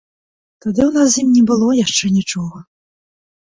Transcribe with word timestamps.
Тады 0.65 0.81
ў 0.85 0.91
нас 0.95 1.07
з 1.17 1.19
ім 1.25 1.29
не 1.37 1.43
было 1.53 1.69
яшчэ 1.83 2.05
нічога. 2.17 2.57